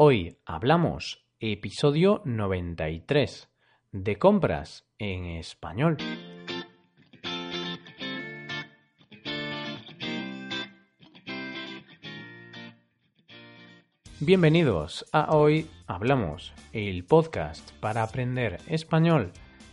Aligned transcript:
Hoy 0.00 0.38
hablamos 0.46 1.26
episodio 1.40 2.22
93 2.24 3.48
de 3.90 4.16
compras 4.16 4.86
en 4.96 5.24
español. 5.24 5.96
Bienvenidos 14.20 15.04
a 15.10 15.34
Hoy 15.34 15.68
Hablamos, 15.88 16.52
el 16.72 17.04
podcast 17.04 17.68
para 17.80 18.04
aprender 18.04 18.60
español 18.68 19.32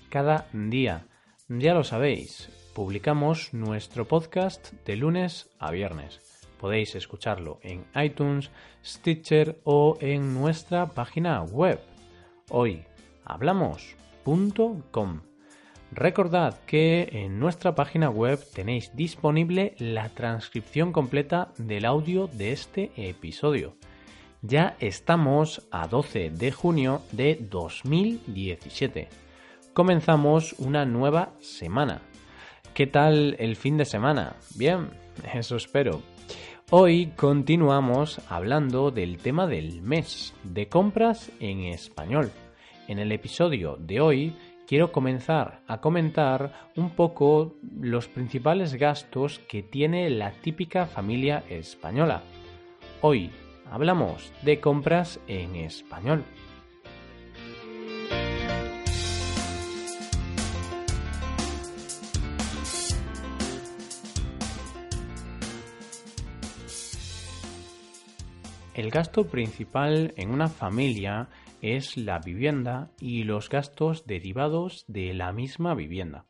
cada 0.09 0.47
día. 0.53 1.05
Ya 1.49 1.75
lo 1.75 1.83
sabéis, 1.83 2.49
publicamos 2.73 3.53
nuestro 3.53 4.07
podcast 4.07 4.73
de 4.87 4.95
lunes 4.95 5.51
a 5.59 5.69
viernes. 5.69 6.34
Podéis 6.65 6.95
escucharlo 6.95 7.59
en 7.61 7.85
iTunes, 7.93 8.49
Stitcher 8.83 9.59
o 9.65 9.99
en 10.01 10.33
nuestra 10.33 10.87
página 10.87 11.43
web 11.43 11.79
hoyhablamos.com. 12.49 15.21
Recordad 15.91 16.57
que 16.65 17.07
en 17.11 17.37
nuestra 17.37 17.75
página 17.75 18.09
web 18.09 18.39
tenéis 18.55 18.95
disponible 18.95 19.75
la 19.77 20.09
transcripción 20.09 20.91
completa 20.91 21.51
del 21.59 21.85
audio 21.85 22.25
de 22.25 22.51
este 22.51 22.91
episodio. 22.97 23.75
Ya 24.41 24.75
estamos 24.79 25.67
a 25.69 25.87
12 25.87 26.31
de 26.31 26.51
junio 26.51 27.03
de 27.11 27.37
2017. 27.47 29.07
Comenzamos 29.73 30.55
una 30.57 30.83
nueva 30.83 31.29
semana. 31.41 32.01
¿Qué 32.73 32.87
tal 32.87 33.35
el 33.37 33.55
fin 33.55 33.77
de 33.77 33.85
semana? 33.85 34.35
Bien, 34.55 35.04
eso 35.33 35.55
espero. 35.55 36.01
Hoy 36.71 37.11
continuamos 37.15 38.19
hablando 38.27 38.89
del 38.91 39.17
tema 39.17 39.45
del 39.47 39.81
mes, 39.81 40.33
de 40.43 40.67
compras 40.67 41.31
en 41.39 41.65
español. 41.65 42.31
En 42.87 42.99
el 42.99 43.11
episodio 43.11 43.77
de 43.79 44.01
hoy 44.01 44.35
quiero 44.67 44.91
comenzar 44.91 45.61
a 45.67 45.79
comentar 45.79 46.69
un 46.75 46.89
poco 46.89 47.55
los 47.79 48.07
principales 48.07 48.73
gastos 48.75 49.39
que 49.47 49.63
tiene 49.63 50.09
la 50.09 50.31
típica 50.31 50.87
familia 50.87 51.43
española. 51.49 52.23
Hoy 53.01 53.29
hablamos 53.71 54.31
de 54.41 54.59
compras 54.59 55.19
en 55.27 55.55
español. 55.55 56.23
El 68.75 68.91
gasto 68.91 69.27
principal 69.29 70.13
en 70.17 70.31
una 70.31 70.49
familia 70.49 71.29
es 71.61 71.95
la 71.95 72.19
vivienda 72.19 72.91
y 72.99 73.23
los 73.23 73.47
gastos 73.47 74.05
derivados 74.05 74.83
de 74.89 75.13
la 75.13 75.31
misma 75.31 75.73
vivienda. 75.75 76.25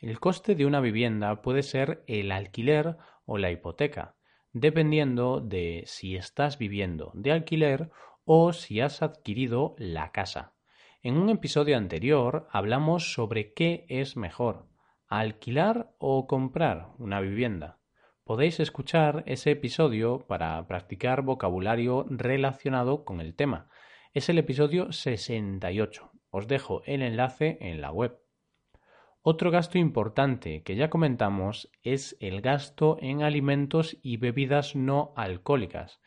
El 0.00 0.18
coste 0.18 0.56
de 0.56 0.66
una 0.66 0.80
vivienda 0.80 1.42
puede 1.42 1.62
ser 1.62 2.02
el 2.08 2.32
alquiler 2.32 2.96
o 3.24 3.38
la 3.38 3.52
hipoteca, 3.52 4.16
dependiendo 4.52 5.40
de 5.40 5.84
si 5.86 6.16
estás 6.16 6.58
viviendo 6.58 7.12
de 7.14 7.30
alquiler 7.30 7.90
o 8.24 8.52
si 8.52 8.80
has 8.80 9.00
adquirido 9.00 9.76
la 9.78 10.10
casa. 10.10 10.54
En 11.02 11.16
un 11.16 11.28
episodio 11.28 11.76
anterior 11.76 12.48
hablamos 12.50 13.12
sobre 13.12 13.52
qué 13.52 13.86
es 13.88 14.16
mejor, 14.16 14.66
alquilar 15.06 15.92
o 15.98 16.26
comprar 16.26 16.88
una 16.98 17.20
vivienda. 17.20 17.79
Podéis 18.30 18.60
escuchar 18.60 19.24
ese 19.26 19.50
episodio 19.50 20.20
para 20.28 20.64
practicar 20.68 21.22
vocabulario 21.22 22.06
relacionado 22.08 23.04
con 23.04 23.20
el 23.20 23.34
tema. 23.34 23.68
Es 24.14 24.28
el 24.28 24.38
episodio 24.38 24.92
68. 24.92 26.12
Os 26.30 26.46
dejo 26.46 26.82
el 26.86 27.02
enlace 27.02 27.58
en 27.60 27.80
la 27.80 27.90
web. 27.90 28.20
Otro 29.20 29.50
gasto 29.50 29.78
importante 29.78 30.62
que 30.62 30.76
ya 30.76 30.90
comentamos 30.90 31.72
es 31.82 32.16
el 32.20 32.40
gasto 32.40 32.98
en 33.00 33.24
alimentos 33.24 33.98
y 34.00 34.18
bebidas 34.18 34.76
no 34.76 35.12
alcohólicas, 35.16 36.00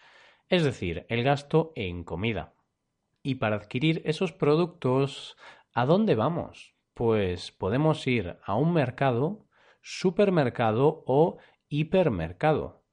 es 0.47 0.63
decir, 0.63 1.05
el 1.09 1.23
gasto 1.23 1.73
en 1.75 2.05
comida. 2.05 2.53
Y 3.21 3.35
para 3.35 3.57
adquirir 3.57 4.01
esos 4.05 4.31
productos, 4.31 5.35
¿a 5.73 5.85
dónde 5.85 6.15
vamos? 6.15 6.73
Pues 6.93 7.51
podemos 7.51 8.07
ir 8.07 8.37
a 8.45 8.55
un 8.55 8.71
mercado, 8.71 9.45
supermercado 9.81 11.03
o 11.05 11.37
hipermercado. 11.73 12.83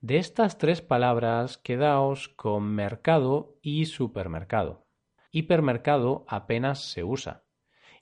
De 0.00 0.16
estas 0.16 0.58
tres 0.58 0.82
palabras 0.82 1.56
quedaos 1.56 2.28
con 2.30 2.64
mercado 2.64 3.60
y 3.62 3.86
supermercado. 3.86 4.88
Hipermercado 5.30 6.24
apenas 6.26 6.90
se 6.90 7.04
usa. 7.04 7.44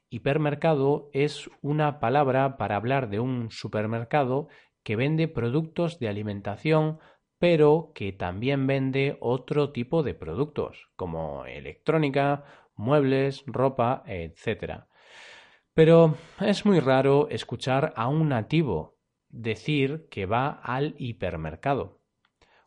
Hipermercado 0.08 1.10
es 1.12 1.50
una 1.60 2.00
palabra 2.00 2.56
para 2.56 2.76
hablar 2.76 3.10
de 3.10 3.20
un 3.20 3.50
supermercado 3.50 4.48
que 4.82 4.96
vende 4.96 5.28
productos 5.28 5.98
de 5.98 6.08
alimentación, 6.08 6.98
pero 7.38 7.92
que 7.94 8.12
también 8.12 8.66
vende 8.66 9.18
otro 9.20 9.70
tipo 9.70 10.02
de 10.02 10.14
productos, 10.14 10.88
como 10.96 11.44
electrónica, 11.44 12.44
muebles, 12.74 13.44
ropa, 13.46 14.02
etc. 14.06 14.84
Pero 15.74 16.14
es 16.40 16.64
muy 16.64 16.80
raro 16.80 17.28
escuchar 17.28 17.92
a 17.96 18.08
un 18.08 18.30
nativo 18.30 18.99
decir 19.30 20.08
que 20.10 20.26
va 20.26 20.48
al 20.48 20.94
hipermercado. 20.98 22.00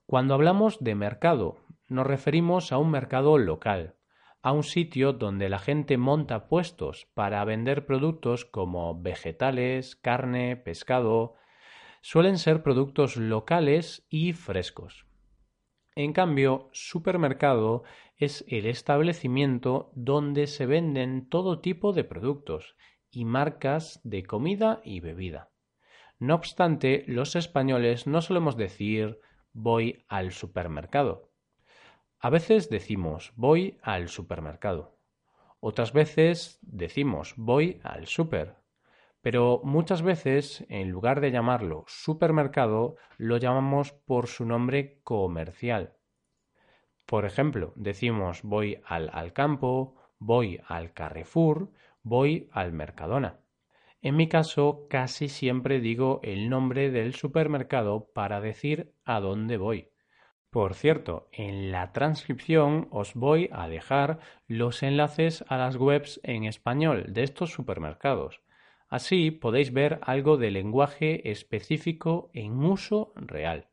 Cuando 0.06 0.34
hablamos 0.34 0.84
de 0.84 0.96
mercado, 0.96 1.58
nos 1.88 2.08
referimos 2.08 2.72
a 2.72 2.78
un 2.78 2.92
mercado 2.92 3.38
local, 3.38 3.96
a 4.42 4.52
un 4.52 4.64
sitio 4.64 5.14
donde 5.14 5.48
la 5.48 5.60
gente 5.60 5.98
monta 5.98 6.48
puestos 6.48 7.08
para 7.14 7.44
vender 7.46 7.86
productos 7.86 8.44
como 8.44 9.02
vegetales, 9.02 9.96
carne, 9.96 10.58
pescado. 10.58 11.36
Suelen 12.02 12.38
ser 12.38 12.62
productos 12.64 13.16
locales 13.16 14.06
y 14.10 14.34
frescos. 14.34 15.06
En 15.96 16.12
cambio, 16.12 16.70
supermercado 16.74 17.84
es 18.18 18.44
el 18.50 18.66
establecimiento 18.66 19.92
donde 19.96 20.48
se 20.48 20.66
venden 20.66 21.30
todo 21.30 21.62
tipo 21.62 21.94
de 21.94 22.04
productos 22.04 22.76
y 23.12 23.26
marcas 23.26 24.02
de 24.04 24.24
comida 24.24 24.82
y 24.84 25.00
bebida. 25.00 25.53
No 26.20 26.36
obstante, 26.36 27.04
los 27.08 27.36
españoles 27.36 28.08
no 28.08 28.22
solemos 28.22 28.58
decir 28.58 29.20
voy 29.52 30.06
al 30.08 30.32
supermercado. 30.32 31.32
A 32.20 32.30
veces 32.30 32.70
decimos 32.70 33.34
voy 33.36 33.78
al 33.82 34.08
supermercado. 34.08 34.98
Otras 35.60 35.94
veces 35.94 36.60
decimos 36.62 37.34
voy 37.38 37.80
al 37.84 38.08
super. 38.08 38.58
Pero 39.22 39.62
muchas 39.64 40.02
veces, 40.02 40.66
en 40.68 40.90
lugar 40.90 41.22
de 41.22 41.32
llamarlo 41.32 41.86
supermercado, 41.88 42.98
lo 43.18 43.38
llamamos 43.38 43.94
por 43.94 44.28
su 44.28 44.46
nombre 44.46 45.00
comercial. 45.04 45.96
Por 47.06 47.26
ejemplo, 47.26 47.72
decimos 47.76 48.42
voy 48.44 48.82
al, 48.86 49.10
al 49.14 49.32
campo, 49.32 49.96
voy 50.20 50.60
al 50.68 50.94
Carrefour, 50.94 51.72
voy 52.02 52.50
al 52.52 52.74
Mercadona. 52.74 53.43
En 54.04 54.18
mi 54.18 54.28
caso, 54.28 54.86
casi 54.90 55.30
siempre 55.30 55.80
digo 55.80 56.20
el 56.24 56.50
nombre 56.50 56.92
del 56.92 57.16
supermercado 57.16 58.12
para 58.14 58.42
decir 58.42 58.94
a 59.06 59.22
dónde 59.22 59.56
voy. 59.56 59.92
Por 60.50 60.74
cierto, 60.74 61.30
en 61.32 61.72
la 61.72 61.94
transcripción 61.94 62.90
os 62.92 63.14
voy 63.14 63.50
a 63.54 63.70
dejar 63.70 64.20
los 64.46 64.84
enlaces 64.84 65.46
a 65.48 65.56
las 65.56 65.78
webs 65.78 66.20
en 66.24 66.44
español 66.44 67.14
de 67.14 67.24
estos 67.24 67.54
supermercados. 67.54 68.42
Así 68.90 69.32
podéis 69.32 69.72
ver 69.72 70.02
algo 70.02 70.36
de 70.36 70.52
lenguaje 70.52 71.32
específico 71.32 72.30
en 72.34 72.62
uso 72.62 73.14
real. 73.16 73.70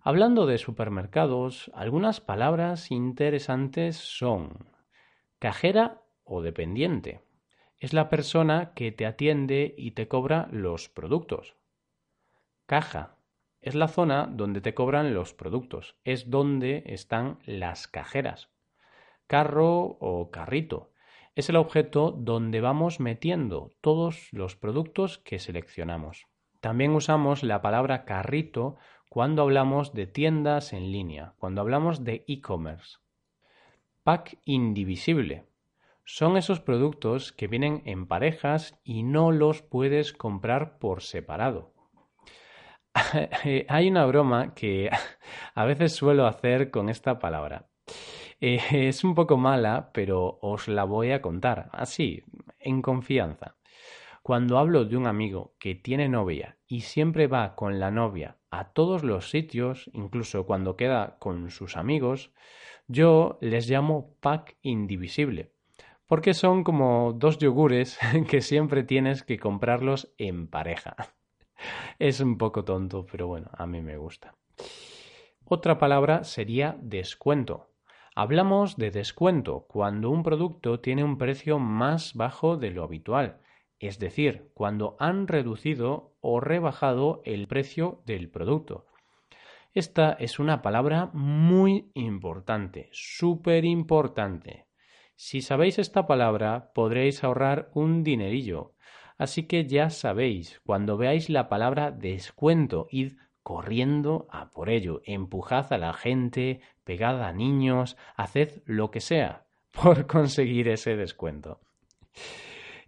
Hablando 0.00 0.46
de 0.46 0.58
supermercados, 0.58 1.68
algunas 1.74 2.20
palabras 2.20 2.92
interesantes 2.92 3.96
son 3.96 4.68
cajera 5.40 6.00
o 6.22 6.42
dependiente 6.42 7.27
es 7.78 7.92
la 7.92 8.08
persona 8.08 8.72
que 8.74 8.92
te 8.92 9.06
atiende 9.06 9.74
y 9.76 9.92
te 9.92 10.08
cobra 10.08 10.48
los 10.50 10.88
productos. 10.88 11.56
Caja 12.66 13.16
es 13.60 13.74
la 13.74 13.88
zona 13.88 14.26
donde 14.26 14.60
te 14.60 14.74
cobran 14.74 15.14
los 15.14 15.34
productos, 15.34 15.96
es 16.04 16.30
donde 16.30 16.82
están 16.86 17.38
las 17.44 17.88
cajeras. 17.88 18.50
Carro 19.26 19.96
o 20.00 20.30
carrito 20.30 20.92
es 21.34 21.48
el 21.48 21.56
objeto 21.56 22.10
donde 22.10 22.60
vamos 22.60 22.98
metiendo 22.98 23.72
todos 23.80 24.28
los 24.32 24.56
productos 24.56 25.18
que 25.18 25.38
seleccionamos. 25.38 26.26
También 26.60 26.92
usamos 26.92 27.44
la 27.44 27.62
palabra 27.62 28.04
carrito 28.04 28.76
cuando 29.08 29.42
hablamos 29.42 29.94
de 29.94 30.06
tiendas 30.06 30.72
en 30.72 30.90
línea, 30.90 31.34
cuando 31.38 31.60
hablamos 31.60 32.02
de 32.02 32.24
e-commerce. 32.26 32.98
Pack 34.02 34.38
indivisible 34.44 35.47
son 36.10 36.38
esos 36.38 36.60
productos 36.60 37.32
que 37.32 37.48
vienen 37.48 37.82
en 37.84 38.06
parejas 38.06 38.80
y 38.82 39.02
no 39.02 39.30
los 39.30 39.60
puedes 39.60 40.14
comprar 40.14 40.78
por 40.78 41.02
separado. 41.02 41.74
Hay 43.68 43.90
una 43.90 44.06
broma 44.06 44.54
que 44.54 44.88
a 45.54 45.64
veces 45.66 45.94
suelo 45.94 46.26
hacer 46.26 46.70
con 46.70 46.88
esta 46.88 47.18
palabra. 47.18 47.68
Eh, 48.40 48.58
es 48.70 49.04
un 49.04 49.14
poco 49.14 49.36
mala, 49.36 49.90
pero 49.92 50.38
os 50.40 50.66
la 50.66 50.84
voy 50.84 51.10
a 51.10 51.20
contar, 51.20 51.68
así, 51.72 52.24
en 52.58 52.80
confianza. 52.80 53.56
Cuando 54.22 54.56
hablo 54.56 54.86
de 54.86 54.96
un 54.96 55.06
amigo 55.06 55.56
que 55.58 55.74
tiene 55.74 56.08
novia 56.08 56.56
y 56.66 56.80
siempre 56.80 57.26
va 57.26 57.54
con 57.54 57.78
la 57.78 57.90
novia 57.90 58.38
a 58.50 58.72
todos 58.72 59.04
los 59.04 59.28
sitios, 59.28 59.90
incluso 59.92 60.46
cuando 60.46 60.74
queda 60.74 61.18
con 61.18 61.50
sus 61.50 61.76
amigos, 61.76 62.32
yo 62.86 63.36
les 63.42 63.68
llamo 63.68 64.16
pack 64.20 64.56
indivisible, 64.62 65.52
porque 66.08 66.34
son 66.34 66.64
como 66.64 67.12
dos 67.12 67.38
yogures 67.38 67.98
que 68.28 68.40
siempre 68.40 68.82
tienes 68.82 69.22
que 69.22 69.38
comprarlos 69.38 70.12
en 70.18 70.48
pareja. 70.48 70.96
Es 71.98 72.20
un 72.20 72.38
poco 72.38 72.64
tonto, 72.64 73.04
pero 73.10 73.26
bueno, 73.26 73.50
a 73.52 73.66
mí 73.66 73.82
me 73.82 73.96
gusta. 73.96 74.34
Otra 75.44 75.76
palabra 75.78 76.22
sería 76.22 76.76
descuento. 76.80 77.70
Hablamos 78.14 78.76
de 78.76 78.92
descuento 78.92 79.66
cuando 79.68 80.10
un 80.10 80.22
producto 80.22 80.78
tiene 80.78 81.02
un 81.02 81.18
precio 81.18 81.58
más 81.58 82.14
bajo 82.14 82.56
de 82.56 82.70
lo 82.70 82.84
habitual, 82.84 83.40
es 83.80 83.98
decir, 83.98 84.50
cuando 84.54 84.96
han 85.00 85.26
reducido 85.26 86.14
o 86.20 86.38
rebajado 86.38 87.22
el 87.24 87.48
precio 87.48 88.02
del 88.06 88.30
producto. 88.30 88.86
Esta 89.74 90.12
es 90.12 90.38
una 90.38 90.62
palabra 90.62 91.10
muy 91.12 91.90
importante, 91.94 92.88
súper 92.92 93.64
importante. 93.64 94.67
Si 95.20 95.42
sabéis 95.42 95.80
esta 95.80 96.06
palabra 96.06 96.70
podréis 96.72 97.24
ahorrar 97.24 97.72
un 97.74 98.04
dinerillo. 98.04 98.76
Así 99.16 99.48
que 99.48 99.66
ya 99.66 99.90
sabéis, 99.90 100.60
cuando 100.64 100.96
veáis 100.96 101.28
la 101.28 101.48
palabra 101.48 101.90
descuento, 101.90 102.86
id 102.92 103.14
corriendo 103.42 104.28
a 104.30 104.52
por 104.52 104.70
ello, 104.70 105.02
empujad 105.04 105.72
a 105.72 105.78
la 105.78 105.92
gente, 105.92 106.60
pegad 106.84 107.20
a 107.24 107.32
niños, 107.32 107.96
haced 108.14 108.62
lo 108.64 108.92
que 108.92 109.00
sea 109.00 109.48
por 109.72 110.06
conseguir 110.06 110.68
ese 110.68 110.94
descuento. 110.94 111.58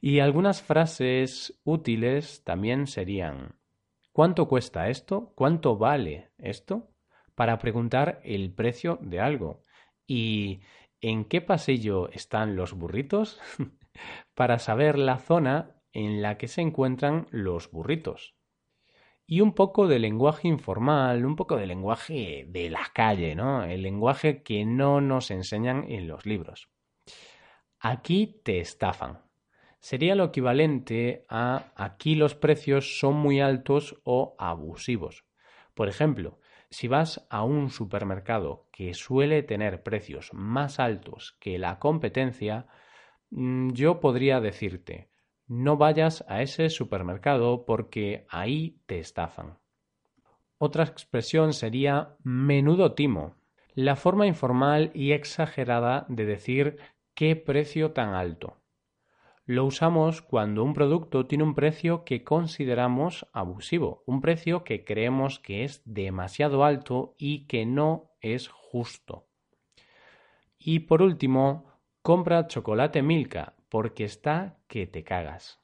Y 0.01 0.21
algunas 0.21 0.63
frases 0.63 1.61
útiles 1.65 2.45
también 2.45 2.87
serían 2.87 3.57
¿Cuánto 4.13 4.47
cuesta 4.47 4.89
esto? 4.89 5.33
¿Cuánto 5.35 5.79
vale 5.79 6.31
esto? 6.39 6.93
Para 7.35 7.59
preguntar 7.59 8.21
el 8.23 8.53
precio 8.53 9.01
de 9.03 9.19
algo. 9.19 9.65
¿Y 10.07 10.61
en 11.01 11.25
qué 11.25 11.41
pasillo 11.41 12.11
están 12.11 12.57
los 12.57 12.75
burritos? 12.75 13.41
Para 14.35 14.59
saber 14.59 14.99
la 14.99 15.19
zona 15.19 15.83
en 15.93 16.23
la 16.23 16.39
que 16.39 16.49
se 16.49 16.61
encuentran 16.61 17.27
los 17.31 17.71
burritos. 17.71 18.35
Y 19.27 19.41
un 19.41 19.55
poco 19.55 19.87
de 19.87 19.99
lenguaje 19.99 20.49
informal, 20.49 21.25
un 21.25 21.37
poco 21.37 21.57
de 21.57 21.67
lenguaje 21.67 22.47
de 22.49 22.71
la 22.71 22.91
calle, 22.93 23.35
¿no? 23.35 23.63
El 23.65 23.83
lenguaje 23.83 24.43
que 24.43 24.65
no 24.65 25.01
nos 25.01 25.31
enseñan 25.31 25.85
en 25.89 26.09
los 26.09 26.27
libros. 26.27 26.69
Aquí 27.79 28.41
te 28.45 28.61
estafan 28.61 29.31
sería 29.81 30.15
lo 30.15 30.25
equivalente 30.25 31.25
a 31.29 31.73
aquí 31.75 32.15
los 32.15 32.35
precios 32.35 32.99
son 32.99 33.17
muy 33.17 33.41
altos 33.41 34.01
o 34.05 34.37
abusivos. 34.39 35.25
Por 35.75 35.89
ejemplo, 35.89 36.39
si 36.71 36.89
vas 36.89 37.27
a 37.31 37.43
un 37.43 37.71
supermercado 37.71 38.67
que 38.71 38.95
suele 38.95 39.43
tener 39.43 39.83
precios 39.83 40.33
más 40.33 40.79
altos 40.79 41.37
que 41.41 41.59
la 41.59 41.79
competencia, 41.79 42.67
mm, 43.31 43.71
yo 43.73 44.01
podría 44.01 44.41
decirte, 44.41 45.11
no 45.49 45.77
vayas 45.77 46.25
a 46.29 46.43
ese 46.43 46.71
supermercado 46.71 47.67
porque 47.67 48.25
ahí 48.31 48.81
te 48.87 49.01
estafan. 49.01 49.59
Otra 50.59 50.85
expresión 50.85 51.53
sería 51.53 52.17
menudo 52.23 52.95
timo, 52.95 53.35
la 53.75 53.97
forma 53.97 54.27
informal 54.27 54.91
y 54.95 55.13
exagerada 55.13 56.07
de 56.09 56.25
decir 56.25 56.79
qué 57.15 57.35
precio 57.35 57.93
tan 57.93 58.15
alto. 58.15 58.60
Lo 59.47 59.65
usamos 59.65 60.23
cuando 60.23 60.63
un 60.63 60.75
producto 60.75 61.27
tiene 61.27 61.45
un 61.45 61.55
precio 61.55 62.05
que 62.05 62.23
consideramos 62.23 63.27
abusivo, 63.33 64.05
un 64.07 64.21
precio 64.21 64.63
que 64.65 64.85
creemos 64.85 65.39
que 65.41 65.65
es 65.65 65.83
demasiado 65.85 66.65
alto 66.65 67.15
y 67.19 67.47
que 67.47 67.67
no 67.67 68.13
es 68.21 68.49
justo. 68.49 69.27
Y 70.59 70.81
por 70.81 71.03
último, 71.03 71.81
compra 72.03 72.47
chocolate 72.47 73.03
Milka 73.03 73.57
porque 73.71 74.05
está 74.05 74.59
que 74.69 74.87
te 74.87 75.03
cagas. 75.05 75.61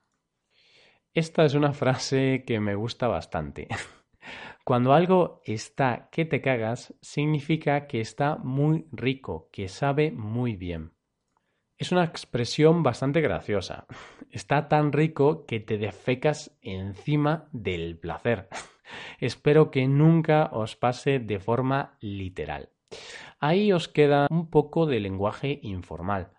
Esta 1.12 1.44
es 1.44 1.55
una 1.55 1.73
frase 1.73 2.44
que 2.46 2.61
me 2.61 2.75
gusta 2.75 3.08
bastante. 3.08 3.69
Cuando 4.64 4.94
algo 4.94 5.43
está 5.44 6.08
que 6.11 6.25
te 6.25 6.40
cagas, 6.40 6.94
significa 7.00 7.87
que 7.87 8.00
está 8.00 8.37
muy 8.37 8.87
rico, 8.90 9.49
que 9.52 9.69
sabe 9.69 10.11
muy 10.11 10.56
bien. 10.56 10.96
Es 11.78 11.93
una 11.93 12.05
expresión 12.05 12.82
bastante 12.82 13.20
graciosa. 13.20 13.87
Está 14.31 14.69
tan 14.69 14.93
rico 14.93 15.44
que 15.44 15.61
te 15.61 15.76
defecas 15.76 16.56
encima 16.62 17.49
del 17.52 17.99
placer. 17.99 18.49
Espero 19.20 19.70
que 19.70 19.87
nunca 19.87 20.49
os 20.52 20.75
pase 20.75 21.19
de 21.19 21.38
forma 21.38 21.99
literal. 22.00 22.70
Ahí 23.40 23.73
os 23.73 23.88
queda 23.88 24.26
un 24.31 24.49
poco 24.49 24.87
de 24.87 25.00
lenguaje 25.00 25.58
informal. 25.62 26.32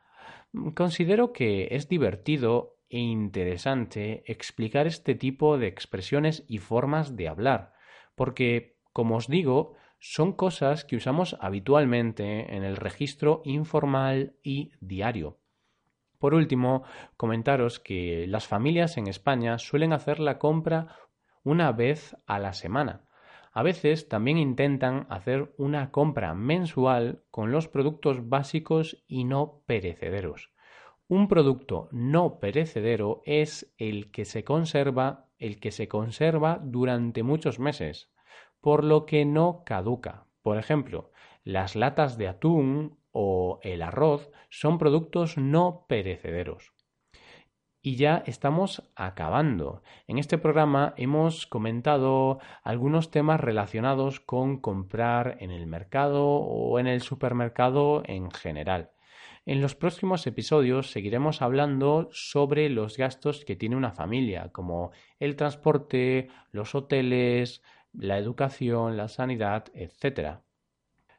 Considero 0.74 1.34
que 1.34 1.68
es 1.70 1.88
divertido 1.88 2.80
e 2.90 2.98
interesante 2.98 4.24
explicar 4.26 4.88
este 4.88 5.14
tipo 5.14 5.60
de 5.60 5.68
expresiones 5.68 6.46
y 6.48 6.58
formas 6.58 7.16
de 7.16 7.28
hablar, 7.28 7.74
porque, 8.16 8.80
como 8.92 9.18
os 9.18 9.28
digo, 9.28 9.76
son 10.00 10.34
cosas 10.34 10.86
que 10.86 10.96
usamos 10.96 11.36
habitualmente 11.40 12.56
en 12.56 12.64
el 12.64 12.78
registro 12.78 13.42
informal 13.46 14.36
y 14.44 14.72
diario. 14.80 15.38
Por 16.20 16.34
último, 16.34 16.84
comentaros 17.16 17.80
que 17.80 18.26
las 18.28 18.48
familias 18.48 18.98
en 18.98 19.08
España 19.08 19.60
suelen 19.60 19.94
hacer 19.94 20.20
la 20.20 20.40
compra 20.40 20.96
una 21.44 21.72
vez 21.72 22.18
a 22.26 22.40
la 22.40 22.54
semana. 22.54 23.04
A 23.52 23.64
veces 23.64 24.08
también 24.08 24.38
intentan 24.38 25.08
hacer 25.10 25.54
una 25.58 25.92
compra 25.92 26.34
mensual 26.34 27.24
con 27.32 27.52
los 27.52 27.68
productos 27.68 28.30
básicos 28.30 29.04
y 29.08 29.24
no 29.24 29.64
perecederos. 29.66 30.52
Un 31.08 31.28
producto 31.28 31.88
no 31.92 32.40
perecedero 32.40 33.22
es 33.26 33.74
el 33.78 34.12
que 34.12 34.26
se 34.26 34.44
conserva, 34.44 35.28
el 35.40 35.60
que 35.60 35.72
se 35.72 35.88
conserva 35.88 36.60
durante 36.62 37.24
muchos 37.24 37.60
meses 37.60 38.12
por 38.62 38.84
lo 38.84 39.06
que 39.06 39.26
no 39.26 39.64
caduca. 39.66 40.26
Por 40.42 40.58
ejemplo, 40.58 41.12
las 41.44 41.76
latas 41.76 42.18
de 42.18 42.28
atún 42.28 42.98
o 43.12 43.60
el 43.64 43.82
arroz 43.82 44.30
son 44.50 44.78
productos 44.78 45.38
no 45.38 45.86
perecederos. 45.88 46.74
Y 47.82 47.96
ya 47.96 48.22
estamos 48.26 48.84
acabando. 48.96 49.82
En 50.08 50.18
este 50.18 50.38
programa 50.38 50.94
hemos 50.98 51.48
comentado 51.48 52.40
algunos 52.64 53.12
temas 53.12 53.40
relacionados 53.40 54.20
con 54.20 54.60
comprar 54.60 55.38
en 55.40 55.52
el 55.52 55.68
mercado 55.68 56.26
o 56.26 56.80
en 56.80 56.88
el 56.88 57.02
supermercado 57.02 58.04
en 58.06 58.30
general. 58.30 58.92
En 59.46 59.62
los 59.62 59.76
próximos 59.76 60.28
episodios 60.28 60.92
seguiremos 60.92 61.42
hablando 61.42 62.10
sobre 62.12 62.68
los 62.68 62.98
gastos 62.98 63.46
que 63.46 63.56
tiene 63.56 63.78
una 63.78 63.94
familia, 63.94 64.50
como 64.52 64.92
el 65.22 65.38
transporte, 65.38 66.28
los 66.52 66.76
hoteles, 66.76 67.64
la 67.94 68.18
educación, 68.18 68.98
la 68.98 69.08
sanidad, 69.08 69.66
etc. 69.74 70.40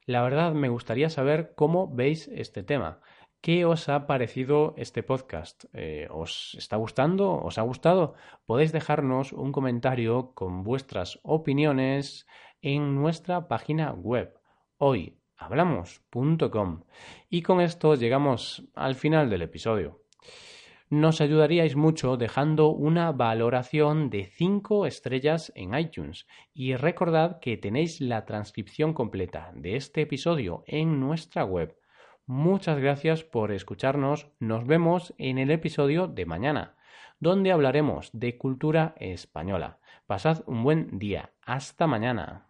La 0.05 0.23
verdad 0.23 0.53
me 0.53 0.69
gustaría 0.69 1.11
saber 1.11 1.55
cómo 1.55 1.95
veis 1.95 2.29
este 2.29 2.63
tema. 2.63 3.01
¿Qué 3.41 3.65
os 3.65 3.89
ha 3.89 4.07
parecido 4.07 4.75
este 4.77 5.03
podcast? 5.03 5.65
Eh, 5.73 6.09
¿Os 6.11 6.55
está 6.59 6.77
gustando? 6.77 7.33
¿Os 7.35 7.57
ha 7.59 7.63
gustado? 7.63 8.15
Podéis 8.47 8.73
dejarnos 8.73 9.33
un 9.33 9.53
comentario 9.53 10.33
con 10.35 10.65
vuestras 10.65 11.21
opiniones 11.23 12.27
en 12.63 12.97
nuestra 12.97 13.47
página 13.47 13.93
web 13.93 14.35
hoyhablamos.com. 14.79 16.83
Y 17.31 17.43
con 17.43 17.61
esto 17.61 17.95
llegamos 17.95 18.65
al 18.75 18.97
final 18.97 19.31
del 19.31 19.43
episodio 19.43 20.01
nos 20.91 21.21
ayudaríais 21.21 21.77
mucho 21.77 22.17
dejando 22.17 22.69
una 22.69 23.13
valoración 23.13 24.11
de 24.11 24.25
5 24.27 24.87
estrellas 24.87 25.53
en 25.55 25.79
iTunes. 25.79 26.27
Y 26.55 26.77
recordad 26.77 27.41
que 27.41 27.57
tenéis 27.57 28.01
la 28.01 28.25
transcripción 28.25 28.95
completa 28.95 29.53
de 29.55 29.77
este 29.77 30.03
episodio 30.03 30.65
en 30.67 31.01
nuestra 31.01 31.45
web. 31.45 31.77
Muchas 32.27 32.79
gracias 32.79 33.25
por 33.25 33.53
escucharnos. 33.53 34.29
Nos 34.39 34.67
vemos 34.67 35.15
en 35.19 35.39
el 35.39 35.51
episodio 35.51 36.09
de 36.09 36.27
mañana, 36.27 36.77
donde 37.21 37.53
hablaremos 37.53 38.11
de 38.13 38.37
cultura 38.37 38.95
española. 38.99 39.79
Pasad 40.07 40.43
un 40.47 40.63
buen 40.63 40.99
día. 40.99 41.33
Hasta 41.43 41.87
mañana. 41.87 42.48